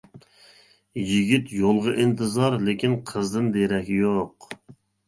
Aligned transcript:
يىگىت 1.09 1.53
يولغا 1.59 1.93
ئىنتىزار، 2.05 2.59
لېكىن 2.71 2.99
قىزدىن 3.13 3.55
دېرەك 3.59 3.95
يوق. 4.03 4.53